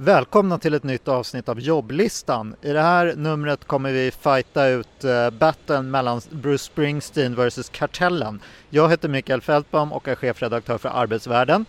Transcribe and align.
Välkomna 0.00 0.58
till 0.58 0.74
ett 0.74 0.84
nytt 0.84 1.08
avsnitt 1.08 1.48
av 1.48 1.60
jobblistan. 1.60 2.54
I 2.62 2.72
det 2.72 2.80
här 2.80 3.14
numret 3.16 3.64
kommer 3.64 3.92
vi 3.92 4.10
fighta 4.10 4.66
ut 4.66 5.04
eh, 5.04 5.30
battlen 5.30 5.90
mellan 5.90 6.20
Bruce 6.30 6.64
Springsteen 6.64 7.34
vs 7.34 7.68
Kartellen. 7.68 8.40
Jag 8.70 8.90
heter 8.90 9.08
Mikael 9.08 9.40
Fältbaum 9.40 9.92
och 9.92 10.08
är 10.08 10.14
chefredaktör 10.14 10.78
för 10.78 10.88
Arbetsvärlden. 10.88 11.64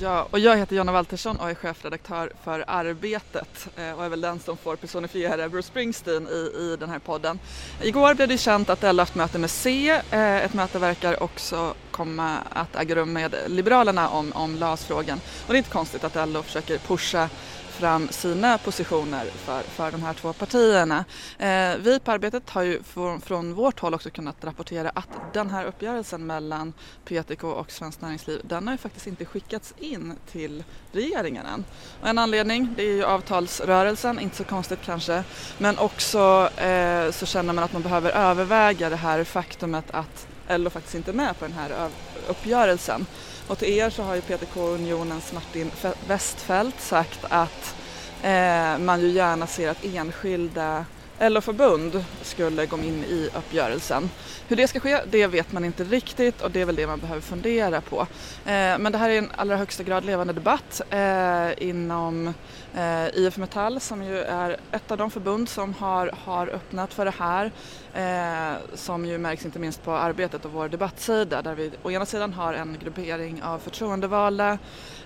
Ja, 0.00 0.28
och 0.30 0.38
jag 0.38 0.56
heter 0.56 0.76
Jonna 0.76 0.92
Waltersson 0.92 1.36
och 1.36 1.50
är 1.50 1.54
chefredaktör 1.54 2.32
för 2.44 2.64
Arbetet 2.66 3.68
eh, 3.76 3.92
och 3.92 4.04
är 4.04 4.08
väl 4.08 4.20
den 4.20 4.40
som 4.40 4.56
får 4.56 4.76
personifiera 4.76 5.48
Bruce 5.48 5.66
Springsteen 5.66 6.28
i, 6.28 6.60
i 6.60 6.76
den 6.80 6.90
här 6.90 6.98
podden. 6.98 7.38
Igår 7.82 8.14
blev 8.14 8.28
det 8.28 8.38
känt 8.38 8.70
att 8.70 8.82
LO 8.82 9.02
haft 9.02 9.14
möte 9.14 9.38
med 9.38 9.50
C. 9.50 9.90
Eh, 10.10 10.44
ett 10.44 10.54
möte 10.54 10.78
verkar 10.78 11.22
också 11.22 11.74
komma 11.90 12.38
att 12.50 12.76
äga 12.76 12.94
rum 12.94 13.12
med 13.12 13.34
Liberalerna 13.46 14.08
om, 14.08 14.32
om 14.32 14.56
LAS-frågan. 14.56 15.20
Och 15.46 15.52
det 15.52 15.56
är 15.56 15.58
inte 15.58 15.70
konstigt 15.70 16.04
att 16.04 16.28
LO 16.28 16.42
försöker 16.42 16.78
pusha 16.78 17.28
fram 17.74 18.08
sina 18.08 18.58
positioner 18.58 19.24
för, 19.24 19.62
för 19.62 19.90
de 19.90 20.02
här 20.02 20.14
två 20.14 20.32
partierna. 20.32 21.04
Eh, 21.38 21.76
vi 21.78 22.00
på 22.04 22.12
Arbetet 22.12 22.50
har 22.50 22.62
ju 22.62 22.82
från, 22.82 23.20
från 23.20 23.54
vårt 23.54 23.80
håll 23.80 23.94
också 23.94 24.10
kunnat 24.10 24.44
rapportera 24.44 24.90
att 24.90 25.08
den 25.32 25.50
här 25.50 25.64
uppgörelsen 25.64 26.26
mellan 26.26 26.72
PTK 27.04 27.44
och 27.44 27.70
Svenskt 27.70 28.00
Näringsliv 28.00 28.40
den 28.44 28.66
har 28.66 28.74
ju 28.74 28.78
faktiskt 28.78 29.06
inte 29.06 29.24
skickats 29.24 29.74
in 29.78 30.14
till 30.32 30.64
regeringen 30.92 31.46
än. 31.46 31.64
Och 32.00 32.08
en 32.08 32.18
anledning 32.18 32.74
det 32.76 32.82
är 32.82 32.92
ju 32.92 33.04
avtalsrörelsen, 33.04 34.20
inte 34.20 34.36
så 34.36 34.44
konstigt 34.44 34.80
kanske, 34.84 35.24
men 35.58 35.78
också 35.78 36.50
eh, 36.56 37.10
så 37.10 37.26
känner 37.26 37.52
man 37.52 37.64
att 37.64 37.72
man 37.72 37.82
behöver 37.82 38.10
överväga 38.10 38.90
det 38.90 38.96
här 38.96 39.24
faktumet 39.24 39.84
att 39.90 40.26
LO 40.48 40.70
faktiskt 40.70 40.94
inte 40.94 41.10
är 41.10 41.14
med 41.14 41.38
på 41.38 41.44
den 41.44 41.54
här 41.54 41.88
uppgörelsen. 42.28 43.06
Och 43.48 43.58
till 43.58 43.78
er 43.78 43.90
så 43.90 44.02
har 44.02 44.14
ju 44.14 44.20
PTK 44.20 44.56
Unionens 44.56 45.32
Martin 45.32 45.70
Westfält 46.08 46.80
sagt 46.80 47.20
att 47.28 47.74
eh, 48.22 48.78
man 48.78 49.00
ju 49.00 49.08
gärna 49.08 49.46
ser 49.46 49.70
att 49.70 49.84
enskilda 49.84 50.84
LO-förbund 51.30 52.04
skulle 52.22 52.66
gå 52.66 52.76
in 52.76 53.04
i 53.04 53.30
uppgörelsen. 53.36 54.10
Hur 54.48 54.56
det 54.56 54.68
ska 54.68 54.80
ske, 54.80 55.00
det 55.10 55.26
vet 55.26 55.52
man 55.52 55.64
inte 55.64 55.84
riktigt 55.84 56.42
och 56.42 56.50
det 56.50 56.60
är 56.60 56.64
väl 56.64 56.76
det 56.76 56.86
man 56.86 56.98
behöver 56.98 57.20
fundera 57.20 57.80
på. 57.80 58.00
Eh, 58.44 58.78
men 58.78 58.92
det 58.92 58.98
här 58.98 59.10
är 59.10 59.18
en 59.18 59.30
allra 59.36 59.56
högsta 59.56 59.82
grad 59.82 60.04
levande 60.04 60.32
debatt 60.32 60.80
eh, 60.90 61.68
inom 61.68 62.34
eh, 62.74 63.06
IF 63.14 63.36
Metall 63.36 63.80
som 63.80 64.02
ju 64.02 64.18
är 64.18 64.56
ett 64.72 64.90
av 64.90 64.98
de 64.98 65.10
förbund 65.10 65.48
som 65.48 65.74
har, 65.74 66.10
har 66.24 66.46
öppnat 66.46 66.94
för 66.94 67.04
det 67.04 67.14
här. 67.18 67.52
Eh, 67.94 68.56
som 68.74 69.06
ju 69.06 69.18
märks 69.18 69.44
inte 69.44 69.58
minst 69.58 69.84
på 69.84 69.92
arbetet 69.92 70.44
och 70.44 70.52
vår 70.52 70.68
debattsida 70.68 71.42
där 71.42 71.54
vi 71.54 71.70
å 71.82 71.90
ena 71.90 72.06
sidan 72.06 72.32
har 72.32 72.54
en 72.54 72.76
gruppering 72.82 73.42
av 73.42 73.58
förtroendevalda 73.58 74.58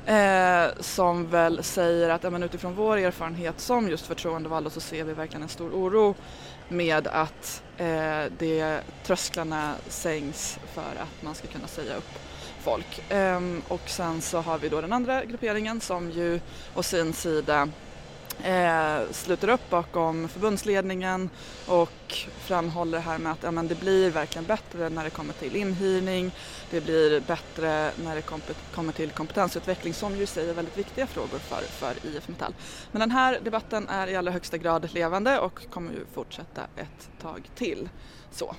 eh, 0.07 0.67
som 0.81 1.31
väl 1.31 1.63
säger 1.63 2.09
att 2.09 2.25
ja, 2.25 2.31
men 2.31 2.43
utifrån 2.43 2.75
vår 2.75 2.97
erfarenhet 2.97 3.61
som 3.61 3.89
just 3.89 4.07
förtroendevalda 4.07 4.71
så 4.71 4.81
ser 4.81 5.05
vi 5.05 5.13
verkligen 5.13 5.43
en 5.43 5.49
stor 5.49 5.71
oro 5.71 6.08
med 6.69 7.07
att 7.07 7.63
eh, 7.77 8.25
det, 8.39 8.81
trösklarna 9.05 9.75
sänks 9.89 10.59
för 10.75 10.81
att 11.03 11.23
man 11.23 11.35
ska 11.35 11.47
kunna 11.47 11.67
säga 11.67 11.97
upp 11.97 12.19
folk. 12.61 13.11
Eh, 13.11 13.41
och 13.69 13.83
sen 13.87 14.21
så 14.21 14.41
har 14.41 14.59
vi 14.59 14.69
då 14.69 14.81
den 14.81 14.93
andra 14.93 15.25
grupperingen 15.25 15.81
som 15.81 16.11
ju 16.11 16.41
å 16.75 16.83
sin 16.83 17.13
sida 17.13 17.69
eh, 18.45 19.01
sluter 19.11 19.49
upp 19.49 19.71
bakom 19.71 20.29
förbundsledningen 20.29 21.31
och 21.67 22.27
framhåller 22.39 22.99
här 22.99 23.19
med 23.19 23.33
att 23.33 23.43
ja, 23.43 23.51
men 23.51 23.69
det 23.69 23.81
blir 23.81 24.11
verkligen 24.11 24.45
bättre 24.45 24.89
när 24.89 25.05
det 25.05 25.11
kommer 25.11 25.33
till 25.33 25.57
inhyrning, 25.57 26.31
det 26.71 26.81
blir 26.81 27.21
bättre 27.21 27.91
när 28.05 28.15
det 28.15 28.23
kommer 28.75 28.93
till 28.93 29.11
kompetensutveckling 29.11 29.95
som 29.95 30.17
ju 30.17 30.27
säger 30.27 30.55
väldigt 30.55 30.79
viktiga 30.79 31.07
frågor 31.07 31.39
för, 31.39 31.63
för 31.63 32.07
IF 32.07 32.29
Metall. 32.29 32.55
Men 32.93 33.01
den 33.01 33.11
här 33.11 33.39
debatten 33.45 33.89
är 33.89 34.07
i 34.07 34.17
allra 34.17 34.33
högsta 34.33 34.59
grad 34.59 34.95
levande 34.95 35.39
och 35.39 35.61
kommer 35.71 35.93
ju 35.93 36.05
fortsätta 36.15 36.63
ett 36.77 37.11
tag 37.23 37.51
till. 37.55 37.89
Så. 38.31 38.55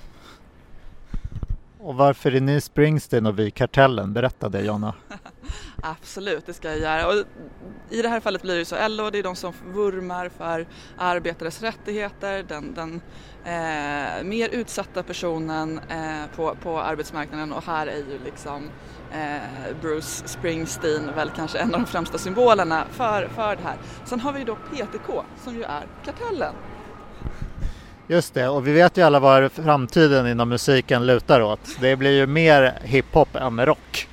Och 1.78 1.94
varför 1.94 2.34
är 2.34 2.40
ni 2.40 2.60
Springsteen 2.60 3.26
och 3.26 3.38
vi 3.38 3.50
Kartellen? 3.50 4.12
Berätta 4.12 4.48
det 4.48 4.60
Jonna. 4.60 4.94
Absolut, 5.82 6.46
det 6.46 6.52
ska 6.52 6.68
jag 6.68 6.78
göra. 6.78 7.06
Och 7.06 7.14
I 7.90 8.02
det 8.02 8.08
här 8.08 8.20
fallet 8.20 8.42
blir 8.42 8.58
det 8.58 8.64
så 8.64 8.88
LO, 8.88 9.10
det 9.10 9.18
är 9.18 9.22
de 9.22 9.36
som 9.36 9.52
vurmar 9.72 10.28
för 10.38 10.66
arbetares 10.98 11.62
rättigheter, 11.62 12.42
den, 12.48 12.74
den 12.74 13.00
eh, 13.44 14.24
mer 14.24 14.48
utsatta 14.48 15.02
personen 15.02 15.80
eh, 15.88 16.36
på, 16.36 16.56
på 16.62 16.80
arbetsmarknaden 16.80 17.52
och 17.52 17.64
här 17.64 17.86
är 17.86 17.96
ju 17.96 18.18
liksom 18.24 18.70
eh, 19.12 19.76
Bruce 19.80 20.28
Springsteen 20.28 21.14
väl 21.14 21.30
kanske 21.36 21.58
en 21.58 21.74
av 21.74 21.80
de 21.80 21.86
främsta 21.86 22.18
symbolerna 22.18 22.84
för, 22.90 23.28
för 23.34 23.56
det 23.56 23.62
här. 23.62 23.76
Sen 24.04 24.20
har 24.20 24.32
vi 24.32 24.38
ju 24.38 24.44
då 24.44 24.56
PTK 24.56 25.22
som 25.44 25.54
ju 25.54 25.62
är 25.62 25.86
Kartellen. 26.04 26.54
Just 28.06 28.34
det, 28.34 28.48
och 28.48 28.66
vi 28.66 28.72
vet 28.72 28.96
ju 28.96 29.02
alla 29.02 29.20
vad 29.20 29.52
framtiden 29.52 30.26
inom 30.26 30.48
musiken 30.48 31.06
lutar 31.06 31.40
åt. 31.40 31.60
Det 31.80 31.96
blir 31.96 32.10
ju 32.10 32.26
mer 32.26 32.78
hiphop 32.82 33.36
än 33.36 33.66
rock. 33.66 34.08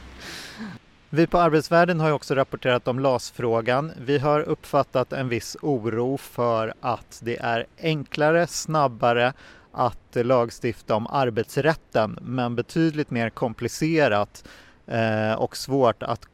Vi 1.09 1.27
på 1.27 1.37
Arbetsvärlden 1.37 1.99
har 1.99 2.07
ju 2.07 2.13
också 2.13 2.35
rapporterat 2.35 2.87
om 2.87 2.99
LAS-frågan. 2.99 3.91
Vi 3.97 4.17
har 4.17 4.39
uppfattat 4.39 5.13
en 5.13 5.29
viss 5.29 5.57
oro 5.61 6.17
för 6.17 6.73
att 6.81 7.19
det 7.23 7.37
är 7.37 7.65
enklare, 7.81 8.47
snabbare 8.47 9.33
att 9.71 10.15
lagstifta 10.15 10.95
om 10.95 11.07
arbetsrätten 11.07 12.19
men 12.21 12.55
betydligt 12.55 13.11
mer 13.11 13.29
komplicerat 13.29 14.47
eh, 14.87 15.33
och 15.33 15.57
svårt 15.57 16.03
att 16.03 16.27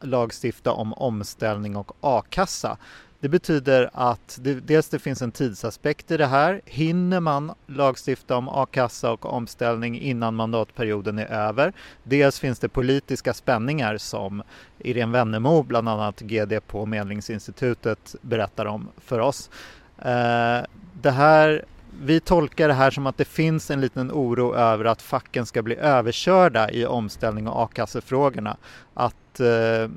lagstifta 0.00 0.72
om 0.72 0.92
omställning 0.92 1.76
och 1.76 1.92
a-kassa. 2.00 2.76
Det 3.22 3.28
betyder 3.28 3.90
att 3.92 4.38
det, 4.42 4.54
dels 4.54 4.88
det 4.88 4.98
finns 4.98 5.22
en 5.22 5.32
tidsaspekt 5.32 6.10
i 6.10 6.16
det 6.16 6.26
här. 6.26 6.60
Hinner 6.64 7.20
man 7.20 7.52
lagstifta 7.66 8.36
om 8.36 8.48
a-kassa 8.48 9.12
och 9.12 9.32
omställning 9.32 10.00
innan 10.00 10.34
mandatperioden 10.34 11.18
är 11.18 11.26
över? 11.26 11.72
Dels 12.02 12.40
finns 12.40 12.58
det 12.58 12.68
politiska 12.68 13.34
spänningar 13.34 13.98
som 13.98 14.42
Irene 14.78 15.12
Wennemo, 15.12 15.62
bland 15.62 15.88
annat 15.88 16.20
GD 16.20 16.60
på 16.66 16.86
Medlingsinstitutet, 16.86 18.14
berättar 18.20 18.66
om 18.66 18.88
för 18.98 19.18
oss. 19.18 19.50
Eh, 19.98 20.60
det 21.02 21.10
här 21.10 21.64
vi 22.00 22.20
tolkar 22.20 22.68
det 22.68 22.74
här 22.74 22.90
som 22.90 23.06
att 23.06 23.16
det 23.16 23.24
finns 23.24 23.70
en 23.70 23.80
liten 23.80 24.12
oro 24.12 24.54
över 24.54 24.84
att 24.84 25.02
facken 25.02 25.46
ska 25.46 25.62
bli 25.62 25.76
överkörda 25.76 26.70
i 26.70 26.86
omställning 26.86 27.48
och 27.48 27.62
a-kassefrågorna. 27.62 28.56
Att 28.94 29.14
Eh, 29.40 29.88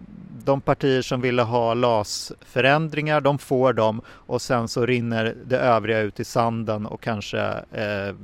de 0.46 0.62
partier 0.62 1.02
som 1.02 1.22
ville 1.22 1.42
ha 1.42 1.74
LAS-förändringar, 1.74 3.22
de 3.22 3.38
får 3.38 3.74
dem 3.74 4.02
och 4.08 4.42
sen 4.42 4.68
så 4.68 4.86
rinner 4.86 5.36
det 5.46 5.58
övriga 5.58 6.00
ut 6.00 6.20
i 6.20 6.24
sanden 6.24 6.86
och 6.86 7.02
kanske 7.02 7.40
eh, 7.72 8.16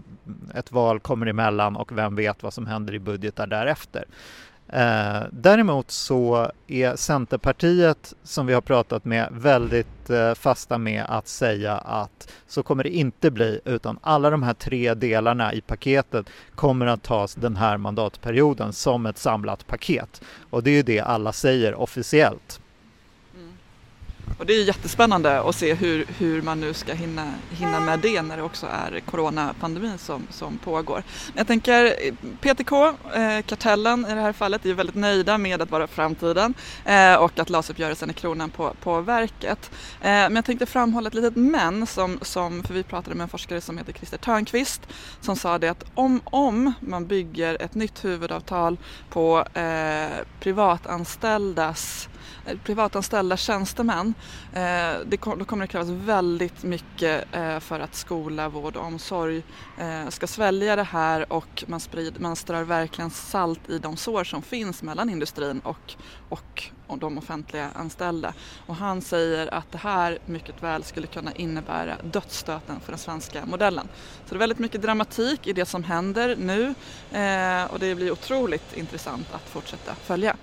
ett 0.55 0.71
val 0.71 0.99
kommer 0.99 1.25
emellan 1.25 1.75
och 1.75 1.97
vem 1.97 2.15
vet 2.15 2.43
vad 2.43 2.53
som 2.53 2.67
händer 2.67 2.93
i 2.93 2.99
budgetar 2.99 3.47
därefter. 3.47 4.05
Eh, 4.71 5.23
däremot 5.31 5.91
så 5.91 6.51
är 6.67 6.95
Centerpartiet, 6.95 8.13
som 8.23 8.45
vi 8.45 8.53
har 8.53 8.61
pratat 8.61 9.05
med, 9.05 9.27
väldigt 9.31 10.09
eh, 10.09 10.33
fasta 10.33 10.77
med 10.77 11.05
att 11.07 11.27
säga 11.27 11.77
att 11.77 12.31
så 12.47 12.63
kommer 12.63 12.83
det 12.83 12.89
inte 12.89 13.31
bli, 13.31 13.59
utan 13.65 13.99
alla 14.01 14.29
de 14.29 14.43
här 14.43 14.53
tre 14.53 14.93
delarna 14.93 15.53
i 15.53 15.61
paketet 15.61 16.29
kommer 16.55 16.85
att 16.85 17.03
tas 17.03 17.35
den 17.35 17.55
här 17.55 17.77
mandatperioden 17.77 18.73
som 18.73 19.05
ett 19.05 19.17
samlat 19.17 19.67
paket. 19.67 20.21
Och 20.49 20.63
det 20.63 20.69
är 20.69 20.75
ju 20.75 20.83
det 20.83 20.99
alla 20.99 21.33
säger 21.33 21.75
officiellt. 21.75 22.61
Och 24.37 24.45
det 24.45 24.53
är 24.53 24.63
jättespännande 24.63 25.41
att 25.41 25.55
se 25.55 25.73
hur, 25.73 26.05
hur 26.17 26.41
man 26.41 26.59
nu 26.59 26.73
ska 26.73 26.93
hinna, 26.93 27.33
hinna 27.49 27.79
med 27.79 27.99
det 27.99 28.21
när 28.21 28.37
det 28.37 28.43
också 28.43 28.67
är 28.67 28.99
coronapandemin 28.99 29.97
som, 29.97 30.27
som 30.29 30.57
pågår. 30.57 31.03
Jag 31.35 31.47
tänker 31.47 31.85
eh, 31.85 32.13
PTK, 32.41 32.71
eh, 33.15 33.41
kartellen 33.45 34.05
i 34.05 34.13
det 34.13 34.21
här 34.21 34.33
fallet, 34.33 34.65
är 34.65 34.73
väldigt 34.73 34.95
nöjda 34.95 35.37
med 35.37 35.61
att 35.61 35.71
vara 35.71 35.87
framtiden 35.87 36.53
eh, 36.85 37.15
och 37.15 37.39
att 37.39 37.49
LAS-uppgörelsen 37.49 38.09
är 38.09 38.13
kronan 38.13 38.49
på, 38.49 38.73
på 38.81 39.01
verket. 39.01 39.71
Eh, 40.01 40.09
men 40.09 40.35
jag 40.35 40.45
tänkte 40.45 40.65
framhålla 40.65 41.07
ett 41.07 41.13
litet 41.13 41.35
men, 41.35 41.87
som, 41.87 42.19
som, 42.21 42.63
för 42.63 42.73
vi 42.73 42.83
pratade 42.83 43.15
med 43.15 43.23
en 43.23 43.29
forskare 43.29 43.61
som 43.61 43.77
heter 43.77 43.93
Christer 43.93 44.17
Törnqvist 44.17 44.81
som 45.21 45.35
sa 45.35 45.57
det 45.57 45.67
att 45.67 45.85
om, 45.93 46.21
om 46.25 46.73
man 46.79 47.07
bygger 47.07 47.61
ett 47.61 47.75
nytt 47.75 48.05
huvudavtal 48.05 48.77
på 49.09 49.45
eh, 49.53 50.25
privatanställdas 50.39 52.09
eh, 52.45 52.57
privatanställda 52.63 53.37
tjänstemän, 53.37 54.13
eh, 54.53 54.61
det, 55.05 55.17
då 55.37 55.45
kommer 55.45 55.65
det 55.65 55.67
krävas 55.67 55.89
väldigt 55.89 56.63
mycket 56.63 57.25
eh, 57.31 57.59
för 57.59 57.79
att 57.79 57.95
skola, 57.95 58.49
vård 58.49 58.75
och 58.75 58.85
omsorg 58.85 59.43
eh, 59.79 60.09
ska 60.09 60.27
svälja 60.27 60.75
det 60.75 60.83
här 60.83 61.33
och 61.33 61.63
man, 61.67 61.79
sprid, 61.79 62.13
man 62.19 62.35
strör 62.35 62.63
verkligen 62.63 63.09
salt 63.09 63.69
i 63.69 63.77
de 63.77 63.97
sår 63.97 64.23
som 64.23 64.41
finns 64.41 64.83
mellan 64.83 65.09
industrin 65.09 65.59
och, 65.59 65.95
och, 66.29 66.63
och 66.87 66.97
de 66.97 67.17
offentliga 67.17 67.69
anställda. 67.75 68.33
Och 68.65 68.75
han 68.75 69.01
säger 69.01 69.53
att 69.53 69.71
det 69.71 69.77
här 69.77 70.19
mycket 70.25 70.63
väl 70.63 70.83
skulle 70.83 71.07
kunna 71.07 71.31
innebära 71.31 71.97
dödsstöten 72.03 72.79
för 72.79 72.91
den 72.91 72.99
svenska 72.99 73.45
modellen. 73.45 73.87
Så 74.25 74.29
det 74.29 74.37
är 74.37 74.39
väldigt 74.39 74.59
mycket 74.59 74.81
dramatik 74.81 75.47
i 75.47 75.53
det 75.53 75.65
som 75.65 75.83
händer 75.83 76.35
nu 76.35 76.73
eh, 77.19 77.71
och 77.71 77.79
det 77.79 77.95
blir 77.95 78.11
otroligt 78.11 78.77
intressant 78.77 79.27
att 79.33 79.49
fortsätta 79.49 79.95
följa. 79.95 80.35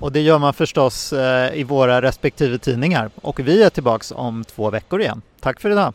Och 0.00 0.12
det 0.12 0.20
gör 0.20 0.38
man 0.38 0.54
förstås 0.54 1.12
eh, 1.12 1.54
i 1.54 1.64
våra 1.64 2.02
respektive 2.02 2.58
tidningar. 2.58 3.10
Och 3.14 3.40
vi 3.40 3.62
är 3.62 3.70
tillbaks 3.70 4.12
om 4.16 4.44
två 4.44 4.70
veckor 4.70 5.00
igen. 5.00 5.22
Tack 5.40 5.60
för 5.60 5.70
idag! 5.70 5.92